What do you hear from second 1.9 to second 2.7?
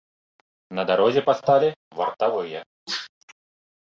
вартавыя.